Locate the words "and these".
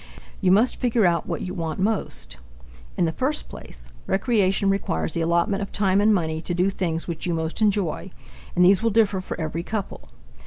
8.55-8.81